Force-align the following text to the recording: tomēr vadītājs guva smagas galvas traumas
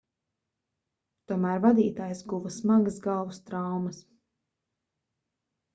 tomēr 1.31 1.61
vadītājs 1.67 2.25
guva 2.33 2.55
smagas 2.57 2.99
galvas 3.07 3.45
traumas 3.51 4.05